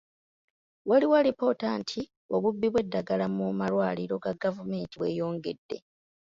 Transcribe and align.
Waliwo 0.89 1.15
alipoota 1.21 1.67
nti 1.81 2.01
obubbi 2.35 2.67
bw'eddagala 2.69 3.25
mu 3.35 3.45
malwaliro 3.59 4.15
ga 4.23 4.31
gavumenti 4.43 4.95
bweyongedde. 4.97 5.77